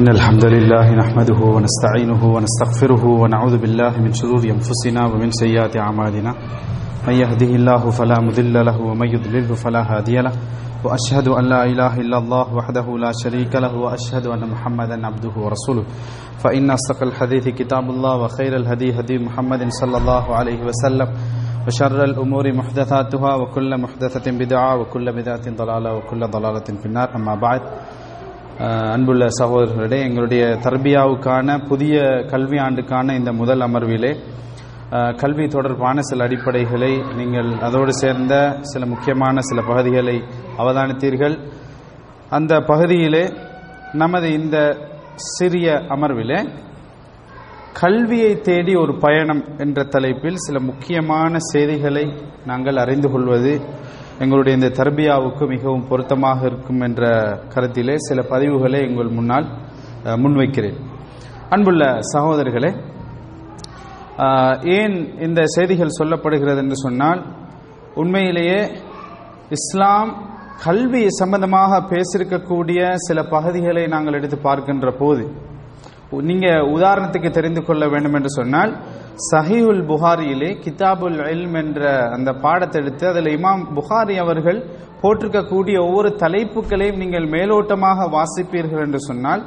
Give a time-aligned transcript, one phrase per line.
[0.00, 6.34] إن الحمد لله نحمده ونستعينه ونستغفره ونعوذ بالله من شرور أنفسنا ومن سيئات أعمالنا.
[7.08, 10.32] من يهده الله فلا مضل له ومن يضلله فلا هادي له.
[10.84, 15.84] وأشهد أن لا إله إلا الله وحده لا شريك له وأشهد أن محمدا عبده ورسوله.
[16.38, 21.08] فإن أصدق الحديث كتاب الله وخير الهدي هدي محمد صلى الله عليه وسلم.
[21.66, 27.08] وشر الأمور محدثاتها وكل محدثة بدعة وكل بدعة ضلالة وكل ضلالة في النار.
[27.16, 27.60] أما بعد
[28.68, 34.16] அன்புள்ள சகோதரர்களே எங்களுடைய தர்பியாவுக்கான புதிய கல்வி ஆண்டுக்கான இந்த முதல் அமர்விலே
[35.16, 40.22] கல்வி தொடர்பான சில அடிப்படைகளை நீங்கள் அதோடு சேர்ந்த சில முக்கியமான சில பகுதிகளை
[40.58, 41.38] அவதானித்தீர்கள்.
[42.30, 43.32] அந்த பகுதியிலே
[43.92, 44.76] நமது இந்த
[45.14, 46.48] சிறிய அமர்விலே
[47.72, 52.14] கல்வியை தேடி ஒரு பயணம் என்ற தலைப்பில் சில முக்கியமான செய்திகளை
[52.46, 53.60] நாங்கள் அறிந்து கொள்வது
[54.22, 57.02] எங்களுடைய இந்த தர்பியாவுக்கு மிகவும் பொருத்தமாக இருக்கும் என்ற
[57.54, 59.46] கருத்திலே சில பதிவுகளை எங்கள் முன்னால்
[60.22, 60.78] முன்வைக்கிறேன்.
[61.54, 62.70] அன்புள்ள சகோதரர்களே
[64.78, 64.96] ஏன்
[65.26, 67.20] இந்த செய்திகள் சொல்லப்படுகிறது என்று சொன்னால்
[68.02, 68.60] உண்மையிலேயே
[69.58, 70.10] இஸ்லாம்
[70.64, 75.24] கல்வி சம்பந்தமாக பேசியிருக்கக்கூடிய சில பகுதிகளை நாங்கள் எடுத்து பார்க்கின்ற போது
[76.18, 78.76] நீங்க உதாரணத்துக்கு தெரிந்து கொள்ள வேண்டும் என்று சொன்னால்
[79.32, 84.64] சஹிஹுல் புகாரியிலே கிதாபுல் இல்ம் என்ற அந்த பாடத்தை எடுத்து அதில் இமாம் புகாரி அவர்கள்
[85.02, 89.44] போட்டிருக்கக்கூடிய ஒவ்வொரு தலைப்புகளையும் நீங்கள் மேலோட்டமாக வாசிப்பீர்கள் என்று சொன்னால்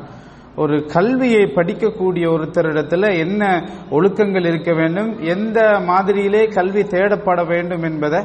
[0.55, 8.23] ஒரு கல்வியை படிக்கக்கூடிய ஒருத்தரிடத்துல என்ன ஒழுக்கங்கள் இருக்க வேண்டும் எந்த மாதிரியிலே கல்வி தேடப்பட வேண்டும் என்பதை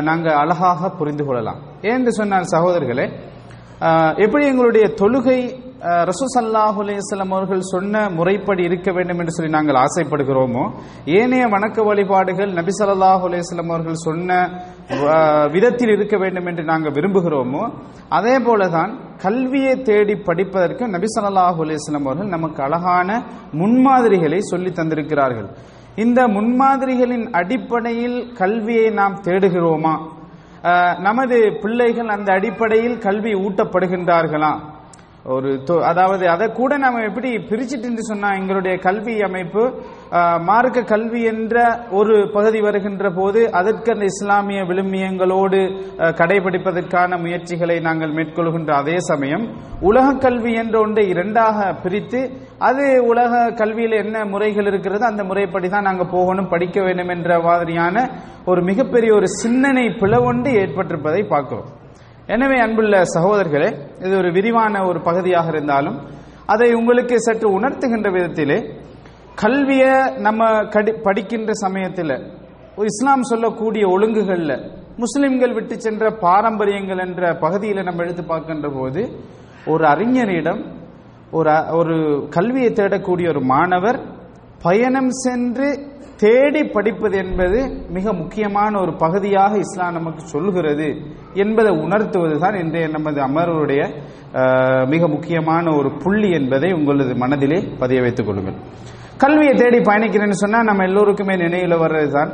[0.00, 1.62] நாங்கள் அழகாக புரிந்து கொள்ளலாம்.
[1.82, 3.12] ஏன்னு சொன்னால் சகோதரர்களே
[4.16, 10.62] எப்படி எங்களுடைய தொழுகை ரசூசல்லாஹு அலையம் அவர்கள் சொன்ன முறைப்படி இருக்க வேண்டும் என்று சொல்லி நாங்கள் ஆசைப்படுகிறோமோ?
[11.18, 14.38] ஏனைய வணக்க வழிபாடுகள் நபி சல்லாஹு அலைஹி அவர்கள் சொன்ன
[15.54, 17.62] விதத்தில் இருக்க வேண்டும் என்று நாங்கள் விரும்புகிறோமோ?
[18.18, 18.92] அதே போலதான்
[19.24, 23.08] கல்வியை தேடி படிப்பதற்கு நபி சல்லாஹு அலைஹி அவர்கள் நமக்கு அழகான
[23.60, 25.48] முன்மாதிரிகளை சொல்லி தந்திருக்கிறார்கள்.
[26.04, 29.94] இந்த முன்மாதிரிகளின் அடிப்படையில் கல்வியை நாம் தேடுகிறோமா?
[31.06, 34.52] நமது பிள்ளைகள் அந்த அடிப்படையில் கல்வி ஊட்டப்படுகின்றார்களா?
[35.24, 39.62] ஒரு தொ- அதாவது அதை கூட நாம எப்படி பிரிச்சுட்டு சொன்னா எங்களுடைய கல்வி அமைப்பு
[40.40, 41.56] மார்க்க கல்வி என்ற
[41.90, 45.60] ஒரு பகுதி வருகின்ற போது அதற்கு அந்த இஸ்லாமிய விழுமியங்களோடு
[46.20, 49.44] கடைபிடிப்பதற்கான முயற்சிகளை நாங்கள் மேற்கொள்கின்ற அதே சமயம்
[49.80, 52.20] உலக கல்வி என்ற ஒன்றை இரண்டாக பிரித்து
[52.58, 58.08] அது உலக கல்வியில் என்ன முறைகள் இருக்கிறது அந்த முறைப்படி தான் நாங்கள் போகணும் படிக்க வேண்டும் என்ற மாதிரியான
[58.44, 61.68] ஒரு மிகப்பெரிய ஒரு சிந்தனை பிளவொன்று ஏற்பட்டிருப்பதை பார்க்கிறோம்.
[62.28, 63.68] எனவே அன்புள்ள சகோதரர்களே
[64.00, 65.96] இது ஒரு விரிவான ஒரு பகுதியாக இருந்தாலும்
[66.46, 68.58] அதை உங்களுக்கு சற்று உணர்த்துகின்ற விதத்திலே
[69.34, 72.14] கல்வியை நம்ம கடி படிக்கின்ற சமயத்தில்
[72.76, 74.56] ஒரு இஸ்லாம் சொல்லக்கூடிய ஒழுங்குகளில்
[74.96, 79.02] முஸ்லிம்கள் விட்டு சென்ற பாரம்பரியங்கள் என்ற பகுதியில் நம்ம எடுத்து பார்க்கின்ற போது
[79.66, 80.62] ஒரு அறிஞரிடம்
[81.32, 81.96] ஒரு ஒரு
[82.28, 83.98] கல்வியை தேடக்கூடிய ஒரு மாணவர்
[84.62, 85.68] பயணம் சென்று
[86.22, 87.58] தேடி படிப்பது என்பது
[87.96, 90.88] மிக முக்கியமான ஒரு பகுதியாக இஸ்லாம் நமக்கு சொல்கிறது
[91.42, 93.82] என்பதை உணர்த்துவது தான் இன்றைய நமது அமர்வுடைய
[94.92, 98.58] மிக முக்கியமான ஒரு புள்ளி என்பதை உங்களது மனதிலே பதிய வைத்துக் கொள்ளுங்கள்.
[99.22, 102.32] கல்வியை தேடி பயணிக்கிறேன்னு சொன்னால் நம்ம எல்லோருக்குமே நினைவில் வர்றதுதான்.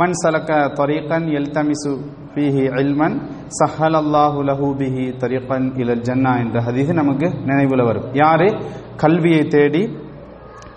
[0.00, 1.92] மண் சலக்க தரீகன் எல்தமிசு
[2.34, 3.16] பிஹி இல்மன்
[3.60, 8.08] சஹல் அல்லாஹு லஹு பிஹி தொரீக்கன் இலல் ஜன்னா என்ற ஹதீஸ் நமக்கு நினைவில் வரும்.
[8.22, 8.48] யாரு?
[9.02, 9.82] கல்வியை தேடி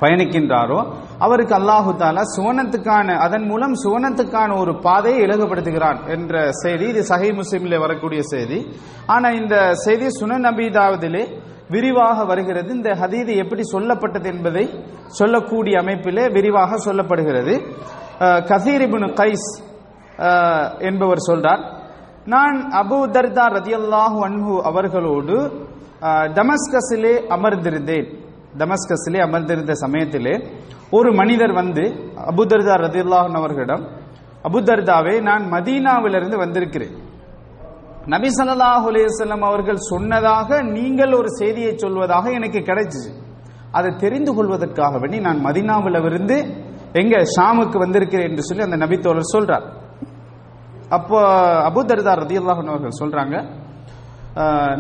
[0.02, 0.80] பயணிக்கின்றாரோ
[1.22, 6.86] அவருக்கு அல்லாஹு தாலா சுவனத்துக்கான அதன் மூலம் சுவனத்துக்கான ஒரு பாதையை இலகுபடுத்துகிறான் என்ற செய்தி.
[6.88, 8.60] இது சஹி முஸ்லிமிலே வரக்கூடிய செய்தி.
[9.06, 11.24] ஆனா இந்த செய்தி சுனன் நபீதாவதிலே
[11.70, 12.70] விரிவாக வருகிறது.
[12.74, 14.66] இந்த ஹதீது எப்படி சொல்லப்பட்டது என்பதை
[15.12, 17.54] சொல்லக்கூடிய அமைப்பிலே விரிவாக சொல்லப்படுகிறது.
[18.20, 18.86] அஹ், கசீர்
[19.20, 19.50] கைஸ்
[20.82, 21.62] என்பவர் சொல்றார்
[22.26, 25.38] நான் அபு தர்தா ரதியல்லாஹு அன்ஹு அவர்களோடு
[26.38, 28.08] டமஸ்கஸிலே அமர்ந்திருந்தேன்.
[28.58, 30.34] டமஸ்கஸிலே அமர்ந்திருந்த சமயத்திலே
[30.98, 31.84] ஒரு மனிதர் வந்து
[32.32, 33.84] அபுதர்தா ரதியல்லாஹன் அவர்களிடம்
[34.48, 36.94] அபுதர்தாவே நான் மதீனாவிலிருந்து வந்திருக்கிறேன்.
[38.14, 43.12] நபி சல்லாஹ் அலேசல்லம் அவர்கள் சொன்னதாக நீங்கள் ஒரு செய்தியை சொல்வதாக எனக்கு கிடைச்சிச்சு
[43.78, 46.38] அதை தெரிந்து கொள்வதற்காக வேண்டி நான் மதீனாவில் இருந்து
[47.02, 49.66] எங்க ஷாமுக்கு வந்திருக்கிறேன் என்று சொல்லி அந்த நபித்தோழர் சொல்றார்.
[50.98, 51.20] அப்போ
[51.70, 53.36] அபு தர்தா அல்லாஹன் அவர்கள் சொல்றாங்க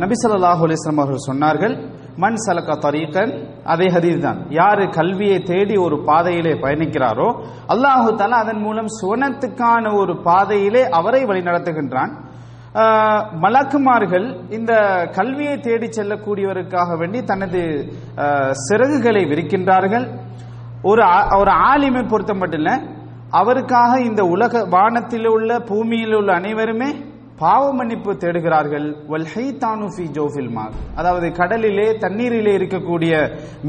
[0.03, 1.75] நபி ஸல்லல்லாஹு அலிஸ்லாம் அவர்கள் சொன்னார்கள்
[2.17, 3.31] மண் சலக்க தரீக்கன்
[3.63, 10.21] அதே ஹதீஸ் தான் யாரு கல்வியை தேடி ஒரு பாதையிலே பயணிக்கிறாரோ அல்லாஹு தலா அதன் மூலம் சுவனத்துக்கான ஒரு
[10.23, 12.11] பாதையிலே அவரை வழி நடத்துகின்றான்
[13.39, 14.73] மலக்குமார்கள் இந்த
[15.15, 17.61] கல்வியை தேடி செல்லக்கூடியவருக்காக வேண்டி தனது
[18.69, 20.05] சிறகுகளை விரிக்கின்றார்கள்.
[20.83, 22.89] ஒரு ஆ- ஒரு ஆலிமை பொறுத்த மட்டும்
[23.29, 27.10] அவருக்காக இந்த உலக வானத்தில் உள்ள பூமியில் உள்ள அனைவருமே
[27.41, 28.87] பாவ மன்னிப்பு தேடுகிறார்கள்.
[29.11, 29.45] வல் ஃபி
[30.99, 33.13] அதாவது கடலிலே தண்ணீரிலே இருக்கக்கூடிய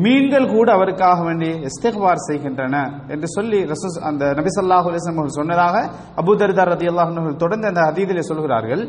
[0.04, 2.76] மீன்கள் கூட அவருக்காக வேண்டி இஸ்திக்பார் செய்கின்றன
[3.14, 3.60] என்று சொல்லி
[4.10, 5.76] அந்த நபிசல்லாஹ் அவர்கள் சொன்னதாக
[6.22, 8.82] அபுதர்தார் ரதி அல்லாஹர்கள் தொடர்ந்து அந்த அதீதிலே சொல்கிறார்கள்.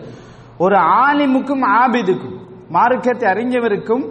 [0.65, 2.38] ஒரு ஆலிமுக்கும் ஆபிதுக்கும்
[2.75, 4.03] மார்க்கத்தை அறிஞ்சவருக்கும்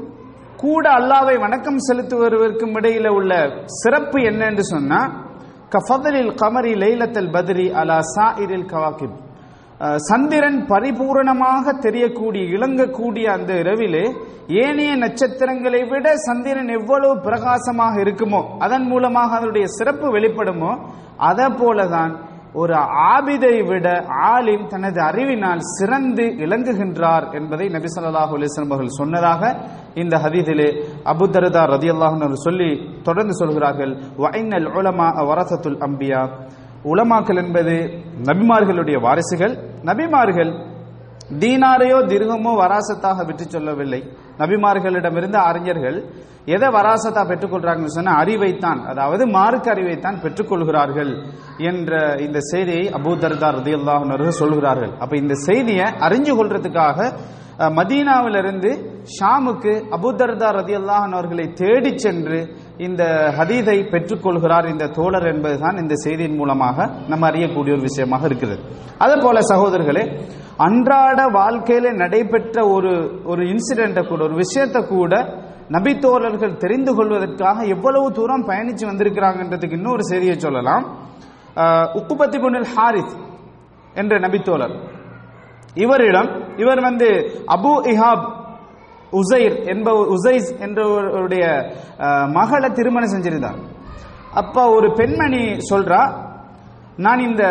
[0.63, 3.33] கூட அல்லாவை வணக்கம் செலுத்துவருக்கும் இடையில உள்ள
[3.81, 5.01] சிறப்பு என்ன என்று சொன்னா
[5.75, 9.17] கஃபதலில் கமரி லைலத்தல் பத்ரி அலா சாயிரில் கவாக்கிப்
[10.09, 14.05] சந்திரன் பரிபூரணமாக தெரியக்கூடிய இளங்கக்கூடிய அந்த இரவிலே
[14.65, 20.73] ஏனைய நட்சத்திரங்களை விட சந்திரன் எவ்வளவு பிரகாசமாக இருக்குமோ அதன் மூலமாக அதனுடைய சிறப்பு வெளிப்படுமோ
[21.31, 22.13] அதை போலதான்
[22.63, 22.75] ஒரு
[23.13, 23.89] ஆபிதை விட
[24.31, 29.53] ஆலிம் தனது அறிவினால் சிறந்து இளங்குகின்றார் என்பதை நபி சொல்லாஹு அலிஸ்லம் அவர்கள் சொன்னதாக
[30.03, 30.69] இந்த ஹதீதிலே
[31.13, 32.71] அபுதர்தா ரதி அல்லாஹன் சொல்லி
[33.09, 33.93] தொடர்ந்து சொல்கிறார்கள்.
[34.25, 36.23] வைனல் உலமா வரசத்துல் அம்பியா.
[36.91, 37.75] உலமாக்கல் என்பது
[38.29, 39.55] நபிமார்களுடைய வாரிசுகள்.
[39.89, 40.53] நபிமார்கள்
[41.43, 44.01] தீனாரையோ திருகமோ வராசத்தாக விற்று சொல்லவில்லை.
[44.41, 45.99] நபிமார்களிடமிருந்து அறிஞர்கள்
[46.55, 51.13] எதை வராசத்தா பெற்றுக்கொள்றாங்கன்னு சொன்ன அறிவைத்தான் அதாவது மார்க்க அறிவைத்தான் பெற்றுக்கொள்கிறார்கள்
[51.71, 51.93] என்ற
[52.27, 54.93] இந்த செய்தியை அபூதர்தார் ரதியுல்லாஹர்கள் சொல்கிறார்கள்.
[55.03, 56.99] அப்ப இந்த செய்தியை அறிஞ்சு கொள்றதுக்காக
[57.79, 58.71] மதீனாவிலிருந்து
[59.17, 62.39] ஷாமுக்கு அபூதர்தார் ரதியுல்லாஹன் அவர்களை தேடி சென்று
[62.87, 63.03] இந்த
[63.39, 68.59] ஹதீதை பெற்றுக்கொள்கிறார் இந்த தோழர் என்பதுதான் இந்த செய்தியின் மூலமாக நம்ம அறியக்கூடிய ஒரு விஷயமாக இருக்கிறது
[69.05, 70.05] அதே போல சகோதரர்களே
[70.67, 72.93] அன்றாட வாழ்க்கையில நடைபெற்ற ஒரு
[73.25, 75.15] ஒரு இன்சிடென்ட்டை கூட ஒரு விஷயத்தை கூட
[75.77, 80.85] நபித்தோழர்கள் தெரிந்து கொள்வதற்காக எவ்வளவு தூரம் பயணிச்சு வந்திருக்கிறாங்கன்றதுக்கு இன்னொரு செய்தியை சொல்லலாம்.
[82.01, 83.15] உக்குபத்தி புனில் ஹாரிஸ்
[84.01, 84.75] என்ற நபித்தோழர்.
[85.85, 86.31] இவரிடம்
[86.63, 87.09] இவர் வந்து
[87.57, 88.25] அபு இஹாப்
[89.13, 91.45] உசைர் என்பவர் உசைஸ் என்றவருடைய
[92.31, 93.59] மகளை திருமணம் செஞ்சிருந்தார்
[94.35, 96.31] அப்ப ஒரு பெண்மணி சொல்றா
[96.97, 97.45] நான் இந்த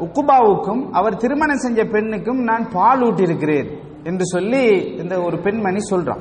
[0.00, 3.68] உக்குபாவுக்கும் அவர் திருமணம் செஞ்ச பெண்ணுக்கும் நான் பால் ஊட்டியிருக்கிறேன்
[4.04, 4.64] என்று சொல்லி
[5.02, 6.20] இந்த ஒரு பெண்மணி சொல்றான்.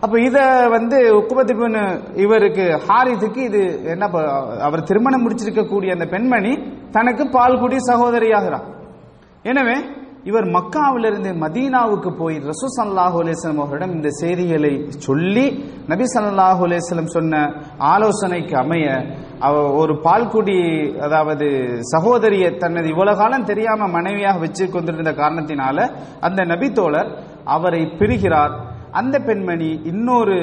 [0.00, 1.78] அப்ப இத வந்து உக்குபத்தி பெண்
[2.14, 6.52] இவருக்கு ஹாரித்துக்கு இது என்ன ப- அவர் திருமணம் முடிச்சிருக்கக்கூடிய அந்த பெண்மணி
[6.90, 8.64] தனக்கு பால் குடி சகோதரியாகிறான்.
[9.42, 9.76] எனவே
[10.28, 14.70] இவர் மக்காவிலிருந்து மதீனாவுக்கு போய் ரசூ சல்லாஹூ அலேஸ்லம் அவர்களிடம் இந்த செய்திகளை
[15.06, 15.44] சொல்லி
[15.92, 17.42] நபி சல்லாஹூ அலேஸ்லம் சொன்ன
[17.92, 18.86] ஆலோசனைக்கு அமைய
[19.46, 20.58] அவ ஒரு பால்குடி
[21.06, 21.46] அதாவது
[21.92, 25.86] சகோதரியை தனது இவ்வளவு காலம் தெரியாம மனைவியாக வச்சு கொண்டிருந்த காரணத்தினால
[26.28, 27.10] அந்த நபி தோழர்
[27.56, 28.54] அவரை பிரிகிறார்.
[29.00, 30.36] அந்த பெண்மணி இன்னொரு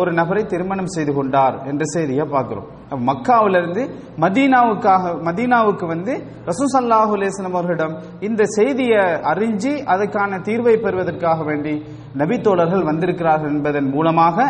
[0.00, 2.68] ஒரு நபரை திருமணம் செய்து கொண்டார் என்ற செய்தியை பார்க்கிறோம்.
[3.08, 3.82] மக்காவிலிருந்து
[4.24, 6.14] மதீனாவுக்காக மதீனாவுக்கு வந்து
[6.50, 7.94] ரசூசல்லாஹு அலேஸ்லம் அவர்களிடம்
[8.28, 11.74] இந்த செய்தியை அறிஞ்சு அதற்கான தீர்வை பெறுவதற்காக வேண்டி
[12.22, 14.46] நபித்தோழர்கள் வந்திருக்கிறார்கள் என்பதன் மூலமாக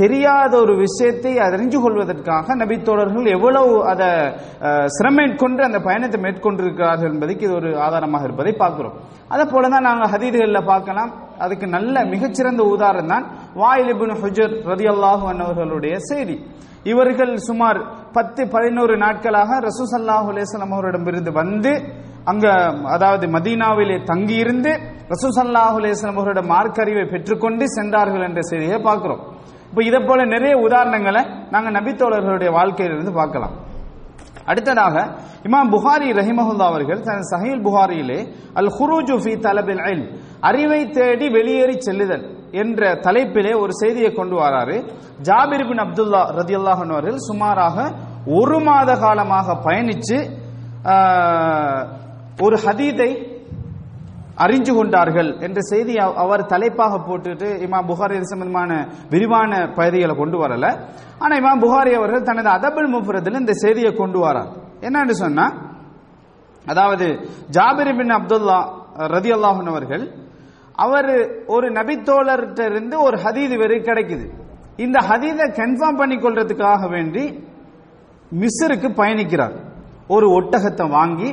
[0.00, 4.08] தெரியாத ஒரு விஷயத்தை அறிஞ்சு கொள்வதற்காக நபித்தோழர்கள் எவ்வளவு அதை
[4.96, 8.96] சிரமேற்கொண்டு சிரமம் அந்த பயணத்தை மேற்கொண்டிருக்கிறார்கள் என்பதற்கு இது ஒரு ஆதாரமாக இருப்பதை பார்க்கிறோம்.
[9.32, 11.12] அதே போல தான் நாங்கள் ஹதீதுகளில் பார்க்கலாம்.
[11.44, 13.24] அதுக்கு நல்ல மிகச்சிறந்த உதாரணம் தான்
[13.62, 13.94] வாயில்
[14.24, 16.36] ஹுஜர் ரதி அல்லாஹு அன்னவர்களுடைய செய்தி.
[16.92, 17.80] இவர்கள் சுமார்
[18.16, 21.72] பத்து பதினோரு நாட்களாக ரசூசல்லாஹ் அலேஸ்லாம் அவரிடமிருந்து வந்து
[22.30, 22.46] அங்க
[22.94, 24.72] அதாவது மதீனாவிலே தங்கியிருந்து
[25.12, 29.22] ரசூசல்லாஹ் அலேஸ்லாம் அவரோட மார்க்கறிவை பெற்றுக்கொண்டு சென்றார்கள் என்ற செய்தியை பார்க்கிறோம்.
[29.70, 31.22] இப்போ இதை போல நிறைய உதாரணங்களை
[31.54, 33.54] நாங்கள் நபித்தோழர்களுடைய வாழ்க்கையிலிருந்து பார்க்கலாம்.
[34.50, 34.96] அடுத்ததாக
[35.48, 38.18] இமாம் புகாரி ரஹிமஹுல்லா அவர்கள் தனது சஹீல் புகாரியிலே
[38.60, 39.82] அல் ஹுரூஜு ஃபி தலபில்
[40.48, 42.24] அறிவை தேடி வெளியேறி செல்லுதல்.
[42.62, 44.76] என்ற தலைப்பிலே ஒரு செய்தியை கொண்டு வராரு.
[45.28, 47.76] ஜாபிர் பின் அப்துல்லா ரதியல்லாஹு அன்ஹு அவர்கள் சுமாராக
[48.38, 50.18] ஒரு மாத காலமாக பயணிச்சு
[52.44, 53.10] ஒரு ஹதீதை
[54.44, 58.70] அறிஞ்சு கொண்டார்கள் என்ற செய்தி அவர் தலைப்பாக போட்டுட்டு இமாம் புகாரி சம்பந்தமான
[59.12, 60.64] விரிவான பகுதிகளை கொண்டு வரல.
[61.22, 64.50] ஆனா இமாம் புகாரி அவர்கள் தனது அதபுல் முஃபரத்தில் இந்த செய்தியை கொண்டு வரார்.
[64.86, 65.46] என்னன்னு சொன்னா
[66.72, 67.06] அதாவது
[67.56, 68.58] ஜாபிர் பின் அப்துல்லா
[69.14, 70.04] ரதி அல்லாஹன் அவர்கள்
[70.74, 71.10] அவர்
[71.54, 74.26] ஒரு நபித்தோழர்கிட்ட இருந்து ஒரு ஹதீது வரை கிடைக்குது.
[74.84, 77.24] இந்த ஹதீதை கன்ஃபார்ம் பண்ணி கொள்றதுக்காக வேண்டி
[78.42, 79.56] மிஸ்ருக்கு பயணிக்கிறார்.
[80.14, 81.28] ஒரு ஒட்டகத்தை வாங்கி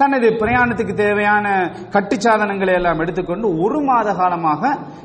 [0.00, 1.46] தனது பிரயாணத்துக்கு தேவையான
[1.94, 4.62] கட்டுச்சாதனங்களை எல்லாம் எடுத்துக்கொண்டு ஒரு மாத காலமாக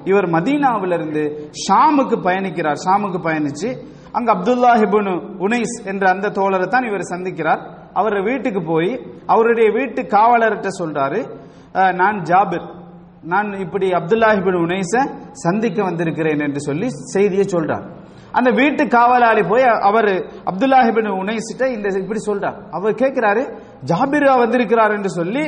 [0.10, 1.24] இவர் மதீனாவிலிருந்து
[1.64, 2.80] ஷாமுக்கு பயணிக்கிறார்.
[2.86, 3.70] ஷாமுக்கு பயணிச்சு
[4.18, 5.14] அங்க அப்துல்லா ஹிபுனு
[5.46, 7.62] உனைஸ் என்ற அந்த தோழரை தான் இவர் சந்திக்கிறார்.
[8.00, 8.92] அவர் வீட்டுக்கு போய்
[9.34, 11.20] அவருடைய வீட்டு காவலர்கிட்ட சொல்றாரு
[12.02, 12.68] நான் ஜாபிர்.
[13.32, 14.94] நான் இப்படி அப்துல்லாஹிபின் உனைச
[15.44, 17.86] சந்திக்க வந்திருக்கிறேன் என்று சொல்லி செய்தியை சொல்றார்.
[18.38, 20.12] அந்த வீட்டு காவலாளி போய் அவர்
[20.52, 22.58] அப்துல்லாஹிபின் உனைசிட்ட இந்த இப்படி சொல்றார்.
[22.78, 23.44] அவர் கேட்கிறாரு
[23.92, 25.44] ஜாபிரா வந்திருக்கிறார் என்று சொல்லி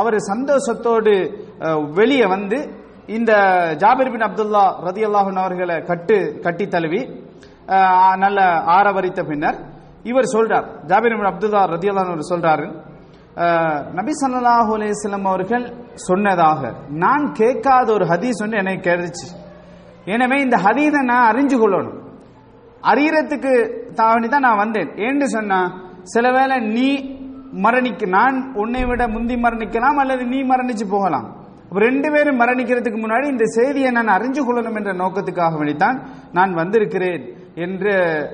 [0.00, 1.12] அவர் சந்தோஷத்தோடு
[1.98, 2.58] வெளியே வந்து
[3.16, 3.32] இந்த
[3.82, 5.04] ஜாபிர் பின் அப்துல்லா ரதி
[5.44, 6.16] அவர்களை கட்டு
[6.46, 7.00] கட்டி தழுவி
[8.24, 8.40] நல்ல
[8.76, 9.58] ஆரவரித்த பின்னர்
[10.10, 11.90] இவர் சொல்றார் ஜாபிர் பின் அப்துல்லா ரதி
[12.32, 12.66] சொல்றாரு
[13.98, 14.94] நபி சல்லாஹூ அலைஹி
[15.30, 15.64] அவர்கள்
[16.08, 16.60] சொன்னதாக
[17.04, 19.26] நான் கேட்காத ஒரு ஹதீஸ் ஒன்று எனக்கு கிடைச்சு
[20.14, 21.98] எனவே இந்த ஹதீதை நான் அறிஞ்சு கொள்ளணும்.
[22.90, 23.52] அறியறதுக்கு
[24.00, 24.90] தாவணி தான் நான் வந்தேன்.
[25.06, 25.58] ஏன்னு சொன்னா
[26.14, 26.88] சில வேளை நீ
[27.64, 31.26] மரணிக்க நான் உன்னை விட முந்தி மரணிக்கலாம் அல்லது நீ மரணிச்சு போகலாம்.
[31.82, 35.98] ரெண்டு பேரும் மரணிக்கிறதுக்கு முன்னாடி இந்த செய்தியை நான் அறிஞ்சு கொள்ளணும் என்ற நோக்கத்துக்காக வேண்டித்தான்
[36.38, 37.24] நான் வந்திருக்கிறேன்
[37.64, 37.92] என்று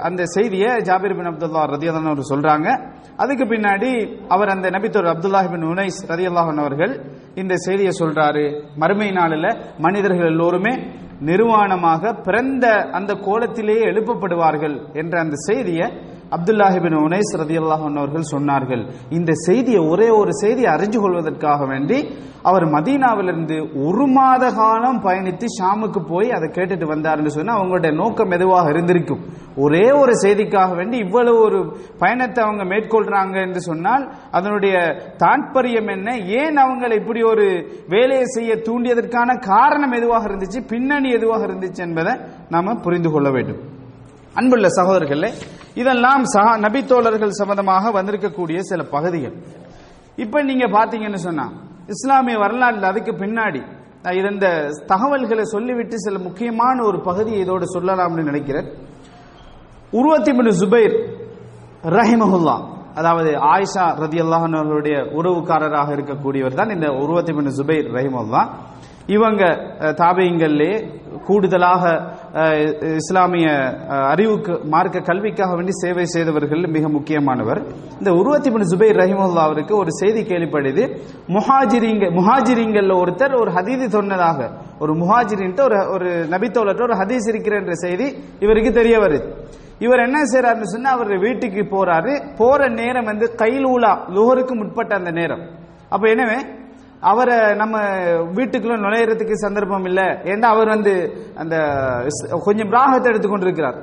[0.08, 2.68] அந்த செய்தியை ஜாபிர் பின் அப்துல்லா ரதியல்லாஹு அவர் சொல்றாங்க.
[3.22, 3.90] அதுக்கு பின்னாடி
[4.34, 6.94] அவர் அந்த நபித்தோர் அப்துல்லாஹ் பின் உனைஸ் ரதியல்லாஹு அவர்கள்
[7.42, 8.44] இந்த செய்தியை சொல்றாரு.
[8.82, 9.50] மறுமை நாளில்
[9.86, 10.74] மனிதர்கள் எல்லோருமே
[11.30, 12.66] நிர்வாணமாக பிறந்த
[12.98, 15.88] அந்த கோலத்திலேயே எழுப்பப்படுவார்கள் என்ற அந்த செய்தியை
[16.36, 18.82] அப்துல்லாஹிபின் உனைஸ் ரதி அல்லாஹர்கள் சொன்னார்கள்
[19.18, 21.98] இந்த செய்தியை ஒரே ஒரு செய்தியை அறிஞ்சு கொள்வதற்காக வேண்டி
[22.50, 23.56] அவர் மதீனாவிலிருந்து
[23.86, 29.24] ஒரு மாத காலம் பயணித்து ஷாமுக்கு போய் அதை கேட்டுட்டு வந்தார்னு சொன்னா அவங்களுடைய நோக்கம் எதுவாக இருந்திருக்கும்.
[29.64, 31.58] ஒரே ஒரு செய்திக்காக வேண்டி இவ்வளவு ஒரு
[31.98, 34.74] பயணத்தை அவங்க மேற்கொள்றாங்க என்று சொன்னால் அதனுடைய
[35.24, 36.08] தாற்பயம் என்ன?
[36.40, 37.46] ஏன் அவங்களை இப்படி ஒரு
[37.94, 40.62] வேலையை செய்ய தூண்டியதற்கான காரணம் எதுவாக இருந்துச்சு?
[40.72, 42.14] பின்னணி எதுவாக இருந்துச்சு என்பதை
[42.48, 43.60] நாம புரிந்து கொள்ள வேண்டும்.
[44.40, 45.32] அன்புள்ள சகோதரர்களே
[45.74, 49.34] இதெல்லாம் சகா நபித்தோழர்கள் சம்பந்தமாக வந்திருக்கக்கூடிய சில பகுதிகள்.
[50.16, 51.52] இப்ப நீங்க பாத்தீங்கன்னு சொன்னா
[51.86, 58.68] இஸ்லாமிய வரலாற்றில் அதுக்கு பின்னாடி நான் இந்த தகவல்களை சொல்லிவிட்டு சில முக்கியமான ஒரு பகுதியை இதோடு சொல்லலாம்னு நினைக்கிறேன்.
[59.92, 60.94] உருவத்தி பின் ஜுபைர்
[61.84, 68.42] ரஹிமஹுல்லா அதாவது ஆயிஷா ரதி அவர்களுடைய உறவுக்காரராக இருக்கக்கூடியவர் தான் இந்த உருவத்தை பின் ஜுபைர் ரஹிமஹுல்லா.
[69.08, 69.42] இவங்க
[69.80, 70.72] அஹ், தாபியங்களிலே
[71.26, 71.82] கூடுதலாக
[72.96, 73.46] இஸ்லாமிய
[74.10, 77.60] அறிவுக்கு மார்க்க கல்விக்காக வேண்டி சேவை செய்தவர்கள் மிக முக்கியமானவர்.
[78.00, 80.84] இந்த உருவத்தி பின் ஜுபைர் ரஹிமுல்லா அவருக்கு ஒரு செய்தி கேள்விப்படுது
[81.28, 84.38] முஹாஜிரிங்க முஹாஜிரிங்கல்ல ஒருத்தர் ஒரு ஹதீதி சொன்னதாக
[84.78, 88.06] ஒரு முஹாஜிரின்ட்டு ஒரு ஒரு நபித்தோலற்ற ஒரு ஹதீஸ் இருக்கிற என்ற செய்தி
[88.40, 89.26] இவருக்கு தெரிய வருது
[89.84, 92.14] இவர் என்ன செய்யறாருன்னு சொன்னா அவர் வீட்டுக்கு போறாரு.
[92.40, 95.44] போற நேரம் வந்து கைலூலா லுகருக்கு முற்பட்ட அந்த நேரம்.
[95.94, 96.38] அப்ப எனவே
[97.10, 97.76] அவரை நம்ம
[98.38, 100.08] வீட்டுக்குள்ள நுழையறதுக்கு சந்தர்ப்பம் இல்லை.
[100.32, 100.92] ஏன்னா அவர் வந்து
[101.42, 101.56] அந்த
[102.46, 103.78] கொஞ்சம் பிராகத்தை எடுத்துக்கொண்டிருக்கிறார்.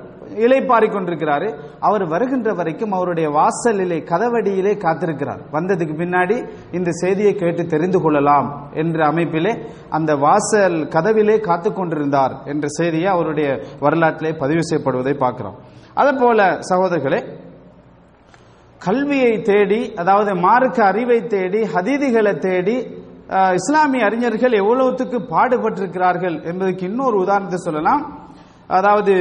[0.45, 1.47] இலைப்பாரி கொண்டிருக்கிறாரு.
[1.87, 5.41] அவர் வருகின்ற வரைக்கும் அவருடைய வாசலிலே கதவடியிலே காத்திருக்கிறார்.
[5.55, 6.37] வந்ததுக்கு பின்னாடி
[6.77, 8.49] இந்த செய்தியை கேட்டு தெரிந்து கொள்ளலாம்
[8.81, 9.53] என்ற அமைப்பிலே
[9.97, 13.49] அந்த வாசல் கதவிலே காத்து கொண்டிருந்தார் என்ற செய்தியை அவருடைய
[13.85, 15.57] வரலாற்றிலே பதிவு செய்யப்படுவதை பார்க்கிறோம்.
[16.01, 16.39] அதே போல
[16.69, 17.19] சகோதரர்களே
[18.81, 22.77] கல்வியை தேடி அதாவது மார்க்க அறிவை தேடி ஹதீதிகளை தேடி
[23.59, 28.03] இஸ்லாமிய அறிஞர்கள் எவ்வளவுத்துக்கு பாடுபட்டிருக்கிறார்கள் என்பதற்கு இன்னொரு உதாரணத்தை சொல்லலாம்.
[28.77, 29.13] அதாவது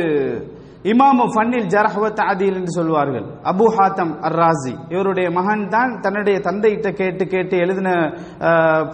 [0.92, 3.24] இமாமு ஃபன்னில் ஜரஹவத் ஆதில் என்று சொல்வார்கள்.
[3.50, 7.88] அபு ஹாத்தம் அர் ராசி இவருடைய மகன் தான் தன்னுடைய தந்தையிட்ட கேட்டு கேட்டு எழுதின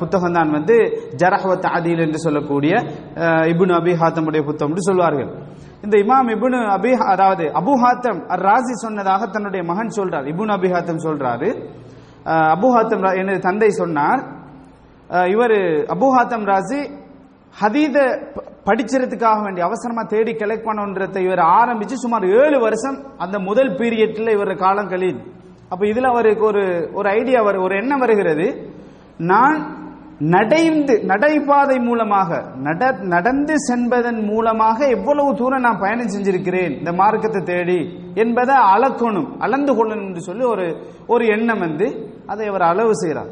[0.00, 0.76] புத்தகம் தான் வந்து
[1.22, 2.72] ஜரஹவத் ஆதில் என்று சொல்லக்கூடிய
[3.52, 5.30] இபுன் அபி ஹாத்தமுடைய புத்தகம் என்று சொல்வார்கள்.
[5.82, 10.26] இந்த இமாம் இபுனு அபி அதாவது அபு ஹாத்தம் அர் ராசி சொன்னதாக தன்னுடைய மகன் சொல்றார்.
[10.26, 11.68] இபுன் அபி ஹாத்தம் சொல்றாரு.
[12.24, 14.24] அபு ஹாத்தம் ரா- எனது தந்தை சொன்னார்.
[15.08, 15.50] இவர்
[15.96, 16.90] அபு ஹாத்தம் ராசி
[17.60, 23.74] ஹதீத ப- படிச்சறதுக்காக வேண்டி அவசரமா தேடி கலெக்ட் பண்ணுன்றதை இவர் ஆரம்பிச்சு சுமார் ஏழு வருஷம் அந்த முதல்
[23.74, 25.26] பீரியட்ல இவர் காலம் கழியுது.
[25.68, 28.70] அப்ப இதுல அவருக்கு ஒரு ஒரு ஐடியா வரு ஒரு எண்ணம் வருகிறது.
[29.18, 29.81] நான்
[30.30, 37.78] நடைந்து நடைபாதை மூலமாக நட நடந்து சென்பதன் மூலமாக எவ்வளவு தூரம் நான் பயணம் செஞ்சிருக்கிறேன் இந்த மார்க்கத்தை தேடி
[38.14, 40.66] என்பதை அளக்கணும் அளந்து கொள்ளணும் என்று சொல்லி ஒரு
[41.06, 41.86] ஒரு எண்ணம் வந்து
[42.26, 43.30] அதை இவர் அளவு செய்கிறார்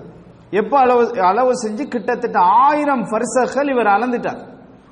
[0.52, 4.40] எப்போ அளவு அளவு செஞ்சு கிட்டத்தட்ட ஆயிரம் பரிசகள் இவர் அளந்துட்டார்.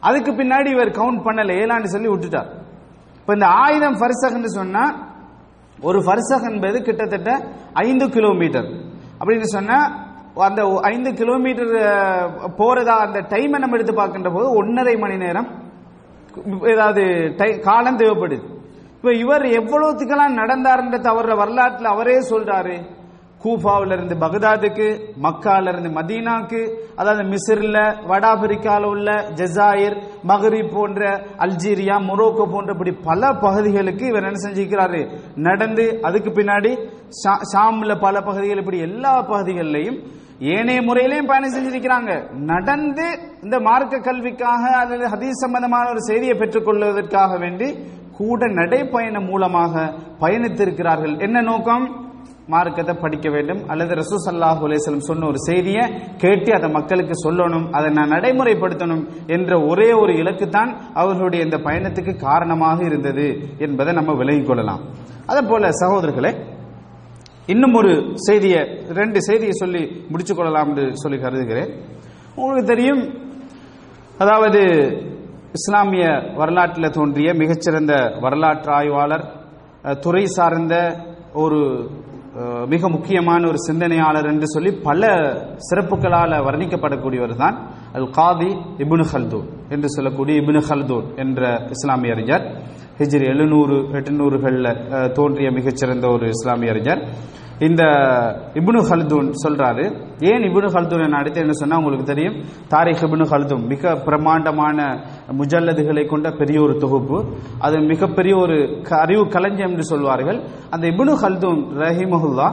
[0.01, 2.51] அதுக்கு பின்னாடி இவர் கவுண்ட் பண்ணல ஏழாண்டு சொல்லி விட்டுட்டார்.
[3.17, 4.95] இப்போ இந்த ஆயிரம் பரிசகன்னு சொன்னால்
[5.79, 7.33] ஒரு பரிசக் என்பது கிட்டத்தட்ட
[7.73, 8.69] ஐந்து கிலோமீட்டர்
[9.21, 10.07] அப்படின்னு சொன்னால்
[10.39, 11.73] அந்த ஐந்து கிலோமீட்டர்
[12.59, 15.49] போறதா அந்த டைமை நம்ம எடுத்து பார்க்கின்ற போது ஒன்றரை மணி நேரம்
[16.69, 17.03] ஏதாவது
[17.39, 18.43] டை- காலம் தேவைப்படுது.
[18.95, 22.77] இப்ப இவர் எவ்வளவுத்துக்கெல்லாம் நடந்தாருன்ற அவர வரலாற்றுல அவரே சொல்றாரு.
[23.45, 24.87] கூஃபாவில இருந்து பகதாதுக்கு
[25.23, 26.61] மக்கால இருந்து மதீனாக்கு
[26.97, 31.03] அதாவது மிஸ்ர்ல வட ஆப்பிரிக்கால உள்ள ஜெசாயிர் மஹரி போன்ற
[31.39, 35.09] அல்ஜீரியா மொரோக்கோ போன்ற இப்படி பல பகுதிகளுக்கு இவர் என்ன செஞ்சிருக்கிறாரு?
[35.37, 36.73] நடந்து அதுக்கு பின்னாடி
[37.53, 39.99] ஷாம்ல பல பகுதிகள் இப்படி எல்லா பகுதிகளிலையும்
[40.41, 42.33] ஏனைய முறையிலையும் பயணம் செஞ்சிருக்கிறாங்க.
[42.33, 43.07] நடந்து
[43.43, 47.69] இந்த மார்க்க கல்விக்காக அல்லது ஹதீஸ் சம்பந்தமான ஒரு செய்தியை பெற்றுக்கொள்வதற்காக வேண்டி
[48.19, 51.21] கூட நடைப்பயணம் மூலமாக பயணித்திருக்கிறார்கள்.
[51.21, 52.07] என்ன நோக்கம்?
[52.47, 53.69] மார்க்கத்தை படிக்க வேண்டும்.
[53.69, 54.69] அல்லது ரசூ சல்லாஹூ
[54.99, 55.85] சொன்ன ஒரு செய்தியை
[56.17, 62.17] கேட்டு அதை மக்களுக்கு சொல்லணும் அதை நான் நடைமுறைப்படுத்தணும் என்ற ஒரே ஒரு இலக்கு தான் அவர்களுடைய இந்த பயணத்துக்கு
[62.17, 64.81] காரணமாக இருந்தது என்பதை நம்ம விலகிக் கொள்ளலாம்.
[65.27, 66.33] அதே போல சகோதரர்களே
[67.53, 67.93] இன்னும் ஒரு
[68.27, 68.63] செய்தியை
[68.99, 71.71] ரெண்டு செய்தியை சொல்லி முடிச்சுக் கொள்ளலாம் என்று சொல்லி கருதுகிறேன்.
[72.39, 73.03] உங்களுக்கு தெரியும்
[74.23, 74.61] அதாவது
[75.59, 76.05] இஸ்லாமிய
[76.41, 79.25] வரலாற்றில் தோன்றிய மிகச்சிறந்த வரலாற்று ஆய்வாளர்
[80.05, 80.75] துறை சார்ந்த
[81.45, 81.61] ஒரு
[82.73, 85.03] மிக முக்கியமான ஒரு சிந்தனையாளர் என்று சொல்லி பல
[85.69, 87.57] சிறப்புகளால் வர்ணிக்கப்படக்கூடியவர் தான்
[87.99, 88.51] அல் காதி
[88.85, 91.41] இபுனு ஹல்தூன் என்று சொல்லக்கூடிய இபுனு ஹல்தூன் என்ற
[91.77, 92.45] இஸ்லாமிய அறிஞர்.
[92.99, 97.09] ஹிஜ்ரி எழுநூறு எட்டுநூறுகளில் தோன்றிய மிகச்சிறந்த ஒரு இஸ்லாமிய அறிஞர்.
[97.59, 97.83] இந்த
[98.55, 99.85] இப்னு ஹல்தூன் சொல்றாரு
[100.21, 102.45] ஏன் இப்னு ஹல்தூன் என்ன அடுத்து என்ன சொன்னா உங்களுக்கு தெரியும்?
[102.69, 105.05] தாரிக் இப்னு ஹல்தூன் மிக பிரமாண்டமான
[105.39, 107.25] முஜல்லதுகளை கொண்ட பெரிய ஒரு தொகுப்பு.
[107.59, 110.43] அது மிகப்பெரிய ஒரு க- அறிவு களஞ்சியம் என்று சொல்வார்கள்.
[110.71, 112.53] அந்த இப்னு ஹல்தூன் ரஹிமஹுல்லா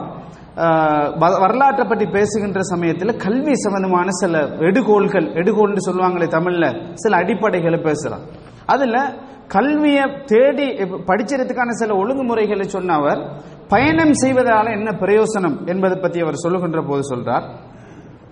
[1.20, 8.22] வ- வரலாற்றை பற்றி பேசுகின்ற சமயத்தில் கல்வி சம்பந்தமான சில எடுகோள்கள் எடுகோள்னு சொல்லுவாங்களே தமிழ்ல சில அடிப்படைகளை பேசுறான்.
[8.66, 9.14] அதுல
[9.48, 10.68] கல்வியை தேடி
[11.08, 13.20] படிச்சதுக்கான சில ஒழுங்குமுறைகளை சொன்ன அவர்
[13.68, 17.46] பயணம் செய்வதால என்ன பிரயோசனம் என்பதை பற்றி அவர் சொல்லுகின்ற போது சொல்றார்.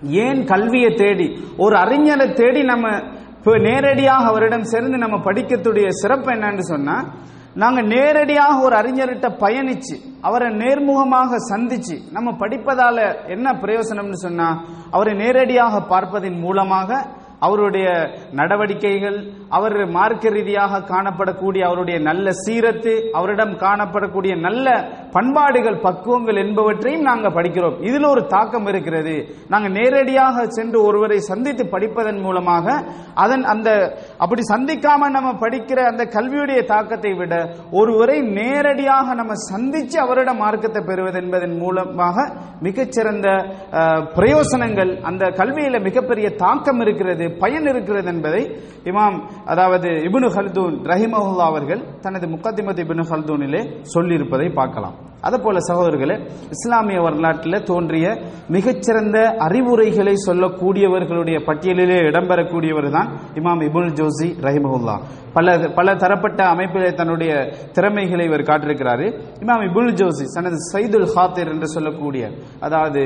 [0.02, 2.88] ஏன் கல்வியை தேடி ஒரு அறிஞரை தேடி நம்ம
[3.38, 6.96] இப்போ நேரடியாக அவரிடம் சேர்ந்து நம்ம படிக்கக்கூடிய சிறப்பு என்னன்னு சொன்னா
[7.54, 14.48] நாங்க நேரடியாக ஒரு அறிஞர்கிட்ட பயணிச்சு அவரை நேர்முகமாக சந்திச்சு நம்ம படிப்பதால என்ன பிரயோசனம்னு சொன்னா
[14.90, 16.90] அவரை நேரடியாக பார்ப்பதன் மூலமாக
[17.46, 17.86] அவருடைய
[18.40, 19.18] நடவடிக்கைகள்
[19.56, 24.68] அவர் மார்க்க ரீதியாக காணப்படக்கூடிய அவருடைய நல்ல சீரத்து அவரிடம் காணப்படக்கூடிய நல்ல
[25.16, 27.76] பண்பாடுகள் பக்குவங்கள் என்பவற்றையும் நாங்கள் படிக்கிறோம்.
[27.88, 29.14] இதில் ஒரு தாக்கம் இருக்கிறது.
[29.52, 32.66] நாங்கள் நேரடியாக சென்று ஒருவரை சந்தித்து படிப்பதன் மூலமாக
[33.24, 33.68] அதன் அந்த
[34.24, 37.34] அப்படி சந்திக்காம நம்ம படிக்கிற அந்த கல்வியுடைய தாக்கத்தை விட
[37.80, 42.26] ஒருவரை நேரடியாக நம்ம சந்திச்சு அவரிடம் மார்க்கத்தை பெறுவது என்பதன் மூலமாக
[42.66, 43.28] மிகச்சிறந்த
[44.16, 47.24] பிரயோசனங்கள் அந்த கல்வியில மிகப்பெரிய தாக்கம் இருக்கிறது.
[47.42, 48.42] பயன் இருக்கிறது என்பதை
[48.90, 49.16] இமாம்
[49.52, 53.60] அதாவது இபுனு ஹல்தூன் ரஹிமஹுல்லா அவர்கள் தனது முக்கத்திமத் இபுனு ஹல்தூனிலே
[53.94, 54.96] சொல்லியிருப்பதை பார்க்கலாம்.
[55.26, 56.16] அதுபோல சகோதரர்களே
[56.54, 58.06] இஸ்லாமிய வரலாற்றில் தோன்றிய
[58.54, 63.08] மிகச்சிறந்த அறிவுரைகளை சொல்லக்கூடியவர்களுடைய பட்டியலிலே இடம்பெறக்கூடியவர் தான்
[63.40, 64.96] இமாம் இபுல் ஜோசி ரஹிமஹுல்லா.
[65.36, 65.46] பல
[65.78, 67.32] பல தரப்பட்ட அமைப்பிலே தன்னுடைய
[67.76, 69.06] திறமைகளை இவர் காட்டிருக்கிறாரு
[69.44, 72.24] இமாம் இபுல் ஜோசி தனது சைதுல் ஹாத்திர் என்று சொல்லக்கூடிய
[72.66, 73.02] அதாவது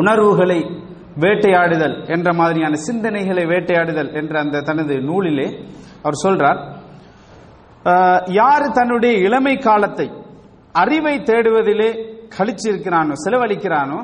[0.00, 0.60] உணர்வுகளை
[1.20, 5.48] வேட்டையாடுதல் என்ற மாதிரியான சிந்தனைகளை வேட்டையாடுதல் என்ற அந்த தனது நூலிலே
[6.02, 6.60] அவர் சொல்றார்.
[8.26, 10.08] யார் தன்னுடைய இளமை காலத்தை
[10.72, 11.90] அறிவை தேடுவதிலே
[12.36, 14.00] கழிச்சிருக்கிறானோ செலவழிக்கிறானோ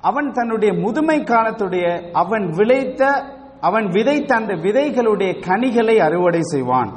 [0.00, 3.02] அவன் தன்னுடைய முதுமை காலத்துடைய அவன் விளைத்த
[3.60, 6.90] அவன் விதைத்த அந்த விதைகளுடைய கனிகளை அறுவடை செய்வான்.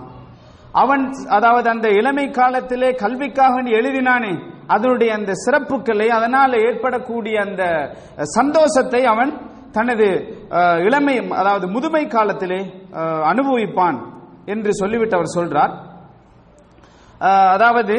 [0.72, 4.34] அவன் அதாவது அந்த இளமை காலத்திலே கல்விக்காக எழுதினானே
[4.70, 7.64] அதனுடைய அந்த சிறப்புகளை அதனால் ஏற்படக்கூடிய அந்த
[8.38, 9.32] சந்தோஷத்தை அவன்
[9.72, 10.08] தனது
[10.86, 12.62] இளமை அதாவது முதுமை காலத்திலே
[13.24, 13.98] அனுபவிப்பான்
[14.46, 15.74] என்று சொல்லிவிட்டு அவர் சொல்றார்.
[17.54, 17.96] அதாவது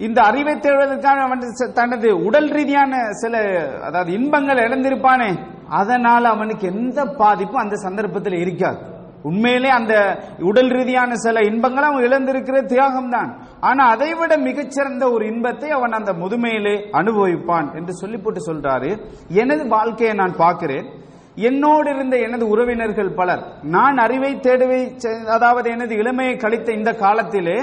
[0.00, 3.34] இந்த அறிவை தேடுவதற்காக அவன் ச- தனது உடல் ரீதியான சில
[3.82, 5.30] அதாவது இன்பங்கள் இழந்திருப்பானே
[5.68, 8.78] அதனால் அவனுக்கு எந்த பாதிப்பும் அந்த சந்தர்ப்பத்தில் இருக்காது.
[9.22, 9.94] உண்மையிலே அந்த
[10.40, 15.92] உடல் ரீதியான சில இன்பங்களை அவன் இழந்திருக்கிற தியாகம் தான் ஆனா அதை விட மிகச்சிறந்த ஒரு இன்பத்தை அவன்
[15.92, 18.90] அந்த முதுமையிலே அனுபவிப்பான் என்று சொல்லி போட்டு சொல்றாரு.
[19.28, 20.86] எனது வாழ்க்கையை நான் பார்க்கிறேன்.
[21.34, 27.58] என்னோடு இருந்த எனது உறவினர்கள் பலர் நான் அறிவை தேடுவை செ- அதாவது எனது இளமையை கழித்த இந்த காலத்திலே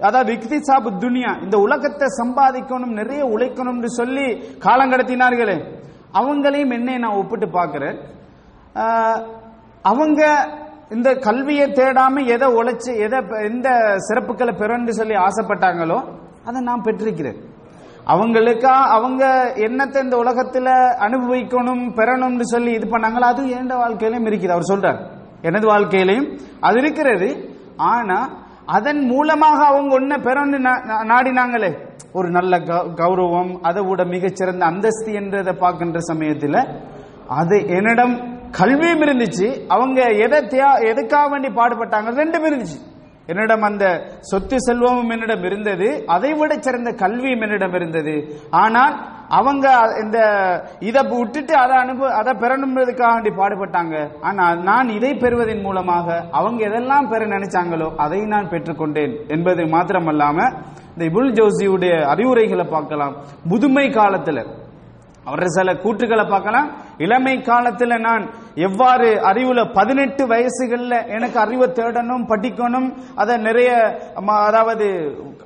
[0.00, 5.64] அதாவது இக்திசாபு துனியா இந்த உலகத்தை சம்பாதிக்கணும் நிறைய உழைக்கணும்னு சொல்லி காலம் கடத்தினார்களே.
[6.12, 7.98] அவங்களையும் என்னை நான் ஒப்பிட்டு பார்க்கிறேன்.
[9.82, 10.46] அவங்க
[10.92, 13.68] இந்த கல்வியை தேடாம எதை உழைச்சி எதை எந்த
[14.08, 16.04] சிறப்புகளை பெறணும்னு சொல்லி ஆசைப்பட்டாங்களோ
[16.44, 17.36] அதை நான் பெற்றிருக்கிறேன்.
[18.06, 20.68] அவங்களுக்கா அவங்க என்னத்தை இந்த உலகத்துல
[21.00, 24.48] அனுபவிக்கணும் பெறணும்னு சொல்லி இது பண்ணாங்களோ அது எந்த வாழ்க்கையிலும் இருக்குது.
[24.48, 25.06] அவர் சொல்றார்
[25.42, 27.54] எனது வாழ்க்கையிலையும் அது இருக்கிறது.
[27.76, 28.28] ஆனா
[28.66, 31.78] அதன் மூலமாக அவங்க ஒன்ன பெறணும்னு நா- நாடினாங்களே
[32.12, 32.58] ஒரு நல்ல
[32.96, 36.66] கௌரவம் அதை விட மிகச்சிறந்த அந்தஸ்து என்றதை பார்க்கின்ற சமயத்தில்
[37.28, 39.48] அது என்னிடம் கல்வியும் இருந்துச்சு.
[39.74, 40.40] அவங்க எதை
[40.92, 42.10] எதுக்காக வேண்டி பாடுபட்டாங்க?
[42.22, 42.80] ரெண்டும் இருந்துச்சு.
[43.30, 43.86] என்னிடம் அந்த
[44.30, 45.88] சொத்து செல்வமும் என்னிடம் இருந்தது.
[46.14, 48.14] அதை விட சிறந்த கல்வியும் என்னிடம் இருந்தது.
[48.62, 48.94] ஆனால்
[49.38, 49.66] அவங்க
[50.02, 50.18] இந்த
[50.88, 53.94] இதை விட்டுட்டு அதை அனுபவ அதை பெறணுன்றதுக்காக வேண்டி பாடுபட்டாங்க.
[54.28, 60.48] ஆனால் நான் இதை பெறுவதன் மூலமாக அவங்க எதெல்லாம் பெற நினைச்சாங்களோ அதை நான் பெற்றுக்கொண்டேன் என்பது மாத்திரமல்லாம
[60.94, 63.14] இந்த இபுல் ஜோசியுடைய அறிவுரைகளை பார்க்கலாம்.
[63.52, 64.40] முதுமை காலத்துல
[65.24, 66.68] அவர் சில கூற்றுகளை பார்க்கலாம்.
[66.98, 73.70] இளமை காலத்துல நான் எவ்வாறு அறிவுல பதினெட்டு வயசுகள்ல எனக்கு அறிவை தேடணும் படிக்கணும் அதை நிறைய
[74.20, 74.88] ம- அதாவது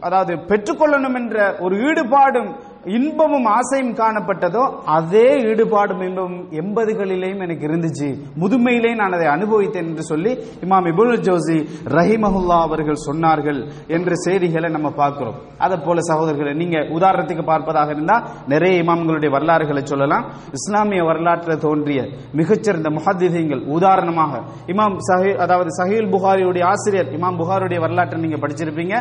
[0.01, 2.51] அதாவது பெற்றுக்கொள்ளணும் என்ற ஒரு ஈடுபாடும்
[2.95, 4.65] இன்பமும் ஆசையும் காணப்பட்டதோ
[4.97, 8.09] அதே ஈடுபாடும் இன்பம் எண்பதுகளிலேயும் எனக்கு இருந்துச்சு.
[8.43, 10.33] முதுமையிலே நான் அதை அனுபவித்தேன் என்று சொல்லி
[10.67, 11.59] இமாம் இபுல் ஜோசி
[11.97, 13.61] ரஹிமஹுல்லா அவர்கள் சொன்னார்கள்
[13.97, 15.39] என்ற செய்திகளை நம்ம பார்க்கிறோம்.
[15.59, 20.27] அதை போல சகோதரர்களை நீங்க உதாரணத்துக்கு பார்ப்பதாக இருந்தால் நிறைய இமாம்களுடைய வரலாறுகளை சொல்லலாம்.
[20.59, 22.03] இஸ்லாமிய வரலாற்றில் தோன்றிய
[22.41, 24.43] மிகச்சிறந்த முஹத்திதீங்கள் உதாரணமாக
[24.75, 28.97] இமாம் சஹி அதாவது சஹீல் புகாரியுடைய ஆசிரியர் இமாம் புகாருடைய வரலாற்றை நீங்க படிச்சிருப்பீங்க.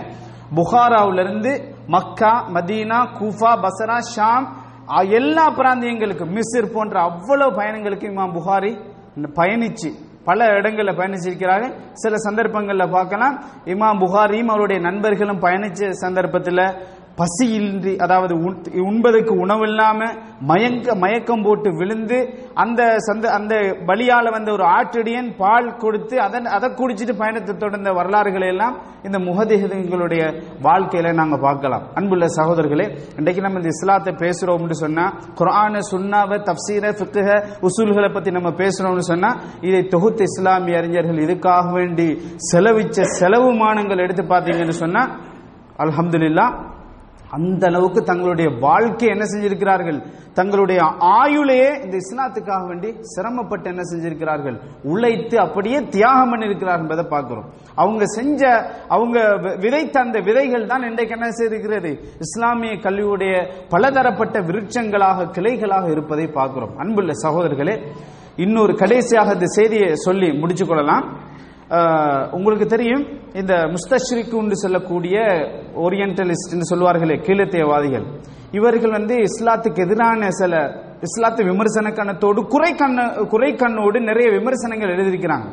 [0.58, 1.52] புகாராவிலிருந்து
[1.88, 4.45] Mecca Medina Kufa Basra Sham
[5.10, 8.71] எல்லா பிராந்தியங்களுக்கும் மிஸ்ர் போன்ற அவ்வளவு பயணங்களுக்கு இமாம் புகாரி
[9.36, 9.89] பயணிச்சு
[10.24, 11.74] பல இடங்களில் பயணிச்சிருக்கிறார்கள்.
[11.93, 13.36] சில சந்தர்ப்பங்களில் பார்க்கலாம்.
[13.65, 16.63] இமாம் புகாரியும் அவருடைய நண்பர்களும் பயணிச்ச சந்தர்ப்பத்தில்
[17.17, 19.99] பசியின்றி அதாவது உண்- உண்பதற்கு உணவில்லாம
[20.41, 22.17] மயங்க மயக்கம் போட்டு விழுந்து
[22.56, 23.54] அந்த சந்த அந்த
[23.88, 30.23] பலியால வந்த ஒரு ஆற்றடியன் பால் கொடுத்து அதன் அதை குடிச்சிட்டு பயணத்தை தொடர்ந்த வரலாறுகளை எல்லாம் இந்த முகதிகளுடைய
[30.62, 31.86] வாழ்க்கையில நாங்க பார்க்கலாம்.
[31.95, 35.06] அன்புள்ள சகோதரர்களே இன்றைக்கு நம்ம இந்த இஸ்லாத்தை பேசுறோம்னு சொன்னா
[35.39, 37.28] குரான சுண்ணாவை தப்சீர ஃபிக்ஹ
[37.67, 42.10] உசூல்களை பத்தி நம்ம பேசுறோம்னு சொன்னா இதை தொகுத்து இஸ்லாமிய அறிஞர்கள் இதுக்காக வேண்டி
[42.49, 45.04] செலவிச்ச செலவு மானங்கள் எடுத்து பார்த்தீங்கன்னு சொன்னா
[45.80, 46.43] அலமதுல்லா
[47.31, 50.03] அந்த அளவுக்கு தங்களுடைய வாழ்க்கை என்ன செஞ்சிருக்கிறார்கள்?
[50.33, 54.57] தங்களுடைய ஆயுளையே இந்த இஸ்லாத்துக்காக வேண்டி சிரமப்பட்டு என்ன செஞ்சிருக்கிறார்கள்?
[54.83, 57.45] உழைத்து அப்படியே தியாகம் பண்ணிருக்கிறார் என்பதை பார்க்கிறோம்.
[57.75, 61.99] அவங்க செஞ்ச அவங்க விதைத்த அந்த விதைகள் தான் இன்றைக்கு என்ன செய்திருக்கிறது?
[62.19, 66.77] இஸ்லாமிய கல்வியுடைய பலதரப்பட்ட விருட்சங்களாக கிளைகளாக இருப்பதை பார்க்கிறோம்.
[66.77, 67.81] அன்புள்ள சகோதரர்களே
[68.35, 71.33] இன்னொரு கடைசியாக இந்த செய்தியை சொல்லி முடிச்சு கொள்ளலாம்.
[72.32, 75.15] உங்களுக்கு தெரியும் இந்த முஸ்தஷ்ரிக்கு என்று சொல்லக்கூடிய
[75.75, 78.06] ஓரியன்டலிஸ்ட் சொல்வார்களே கீழத்தையவாதிகள்
[78.51, 85.47] இவர்கள் வந்து இஸ்லாத்துக்கு எதிரான சில இஸ்லாத்து விமர்சன கண்ணத்தோடு குறை கண்ண குறை கண்ணோடு நிறைய விமர்சனங்கள் எழுதியிருக்கிறாங்க.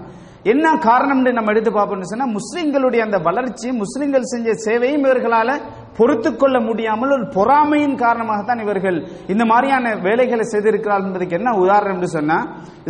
[0.44, 5.50] என்ன காரணம்னு நம்ம எடுத்து பார்ப்போம்னு சொன்னா முஸ்லிம்களுடைய அந்த வளர்ச்சி முஸ்லிம்கள் செஞ்ச சேவையும் இவர்களால
[5.96, 12.38] பொறுத்து கொள்ள முடியாமல் ஒரு பொறாமையின் காரணமாகத்தான் இவர்கள் இந்த மாதிரியான வேலைகளை செய்திருக்கிறார்கள் என்பதுக்கு என்ன உதாரணம் சொன்னா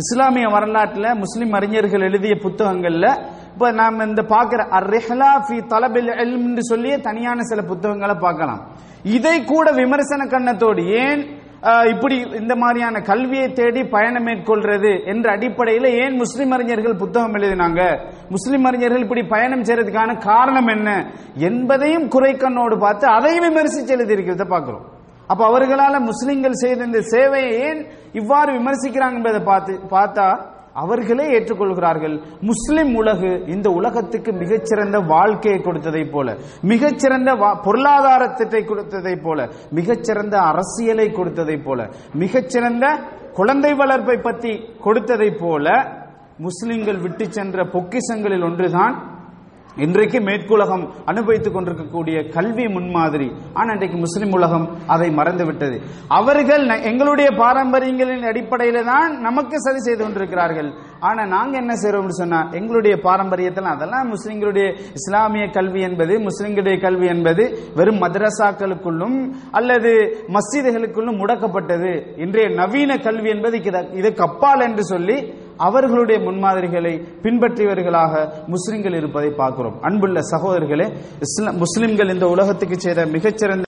[0.03, 3.07] இஸ்லாமிய வரலாற்றில் முஸ்லிம் அறிஞர்கள் எழுதிய புத்தகங்கள்ல
[3.53, 8.61] இப்ப நாம் இந்த பார்க்கிற அர்ரிஹலா ஃபி தலபில் இல்ம்னு சொல்லியே தனியான சில புத்தகங்களை பார்க்கலாம்.
[9.03, 11.21] இதை கூட விமர்சன கண்ணத்தோடு ஏன்
[11.63, 17.81] இப்படி இந்த மாதிரியான கல்வியை தேடி பயணம் மேற்கொள்றது என்ற அடிப்படையில் ஏன் முஸ்லிம் அறிஞர்கள் புத்தகம் எழுதினாங்க?
[18.29, 21.11] முஸ்லிம் அறிஞர்கள் இப்படி பயணம் செய்யறதுக்கான காரணம் என்ன?
[21.35, 24.47] என்பதையும் குறைக்கண்ணோடு பார்த்து அதையும் விமர்சிச்சு எழுதியிருக்கிறத.
[24.47, 24.85] பார்க்கிறோம்.
[25.27, 30.27] அப்ப அவர்களால முஸ்லிம்கள் செய்த இந்த சேவையை ஏன் இவ்வாறு விமர்சிக்கிறாங்க என்பதை பார்த்து பார்த்தா
[30.73, 32.21] அவர்களே ஏற்றுக்கொள்கிறார்கள்.
[32.41, 41.11] முஸ்லிம் உலகு இந்த உலகத்துக்கு மிகச்சிறந்த வாழ்க்கையை கொடுத்ததை போல மிகச்சிறந்த வா- பொருளாதாரத்தை கொடுத்ததை போல மிகச்சிறந்த அரசியலை
[41.11, 42.85] கொடுத்ததை போல மிகச்சிறந்த
[43.33, 45.67] குழந்தை வளர்ப்பை பற்றி கொடுத்ததை போல
[46.37, 49.12] முஸ்லிம்கள் விட்டு சென்ற பொக்கிஷங்களில் ஒன்றுதான்
[49.77, 53.31] இன்றைக்கு மேற்குலகம் அனுபவித்துக் கொண்டிருக்கக்கூடிய கல்வி முன்மாதிரி.
[53.53, 55.81] ஆனால் இன்றைக்கு முஸ்லிம் உலகம் அதை மறந்துவிட்டது.
[56.07, 60.73] அவர்கள் ந- எங்களுடைய பாரம்பரியங்களின் அடிப்படையில தான் நமக்கு சதி செய்து கொண்டிருக்கிறார்கள்.
[60.99, 67.59] ஆனா நாங்க என்ன செய்றோம்னு சொன்னா எங்களுடைய பாரம்பரியத்தில் அதெல்லாம் முஸ்லிம்களுடைய இஸ்லாமிய கல்வி என்பது முஸ்லிம்களுடைய கல்வி என்பது
[67.75, 72.19] வெறும் மதரசாக்களுக்குள்ளும் அல்லது மஸ்ஜிதுகளுக்குள்ளும் முடக்கப்பட்டது.
[72.19, 73.57] இன்றைய நவீன கல்வி என்பது
[73.93, 79.79] இதற்கு அப்பால் என்று சொல்லி அவர்களுடைய முன்மாதிரிகளை பின்பற்றியவர்களாக முஸ்லிம்கள் இருப்பதை பார்க்கிறோம்.
[79.81, 80.87] அன்புள்ள சகோதரர்களே
[81.19, 83.61] இஸ்லாம் முஸ்லிம்கள் இந்த உலகத்துக்கு செய்த மிகச்சிறந்த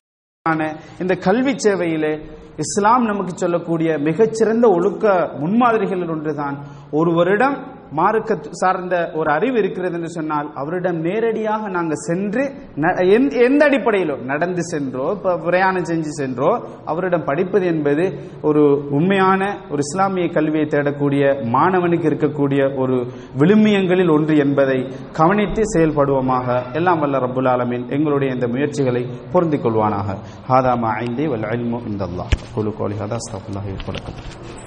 [1.00, 2.20] இந்த கல்வி சேவையிலே
[2.58, 6.58] இஸ்லாம் நமக்கு சொல்லக்கூடிய மிகச்சிறந்த ஒழுக்க முன்மாதிரிகளில் ஒன்றுதான்.
[6.92, 13.70] ஒருவரிடம் மார்க்க சார்ந்த ஒரு அறிவு இருக்கிறது என்று சொன்னால் அவரிடம் நேரடியாக நாங்கள் சென்று ந- எந்த- எந்த
[13.70, 21.44] அடிப்படையிலோ நடந்து சென்றோ பிரயாணம் செஞ்சு சென்றோ அவரிடம் படிப்பது என்பது ஒரு உண்மையான ஒரு இஸ்லாமிய கல்வியை தேடக்கூடிய
[21.46, 26.74] மாணவனுக்கு இருக்கக்கூடிய ஒரு விழுமியங்களில் ஒன்று என்பதை கவனித்து செயல்படுவோமாக.
[26.74, 27.90] எல்லாம் வல்ல ரபுல் ஆலமின்.
[27.90, 30.18] எங்களுடைய இந்த முயற்சிகளை பொருந்திக் கொள்வானாக.
[30.50, 32.08] ஹாதாமா ஐந்தே வல் அல்மோ இந்த
[32.54, 34.64] குழு கோலி ஹதா அஸ்தகுல்லாஹி